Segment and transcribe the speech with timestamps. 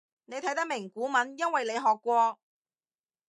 [0.25, 2.39] 你睇得明古文因為你學過